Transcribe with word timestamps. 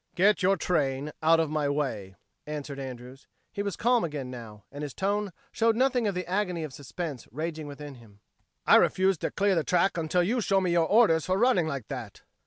"Get 0.15 0.41
your 0.41 0.57
train 0.57 1.11
out 1.21 1.39
of 1.39 1.51
my 1.51 1.69
way," 1.69 2.15
answered 2.47 2.79
Andrews. 2.79 3.27
He 3.51 3.61
was 3.61 3.75
calm 3.75 4.03
again 4.03 4.31
now, 4.31 4.63
and 4.71 4.81
his 4.81 4.95
tone 4.95 5.31
showed 5.51 5.75
nothing 5.75 6.07
of 6.07 6.15
the 6.15 6.25
agony 6.25 6.63
of 6.63 6.73
suspense 6.73 7.27
raging 7.31 7.67
within 7.67 7.93
him. 7.93 8.19
"I 8.65 8.77
refuse 8.77 9.19
to 9.19 9.29
clear 9.29 9.53
the 9.53 9.63
track 9.63 9.97
until 9.97 10.23
you 10.23 10.41
show 10.41 10.59
me 10.59 10.71
your 10.71 10.87
orders 10.87 11.27
for 11.27 11.37
running 11.37 11.67
like 11.67 11.87
that." 11.89 12.23